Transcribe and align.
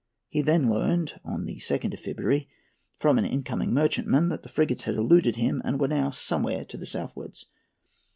He 0.29 0.41
there 0.41 0.57
learned, 0.57 1.19
on 1.23 1.45
the 1.45 1.57
2nd 1.57 1.93
of 1.93 1.99
February, 1.99 2.49
from 2.97 3.19
an 3.19 3.25
in 3.25 3.43
coming 3.43 3.71
merchantman, 3.71 4.29
that 4.29 4.41
the 4.41 4.49
frigates 4.49 4.85
had 4.85 4.95
eluded 4.95 5.35
him 5.35 5.61
and 5.63 5.79
were 5.79 5.87
now 5.87 6.09
somewhere 6.09 6.65
to 6.65 6.77
the 6.77 6.87
southwards. 6.87 7.45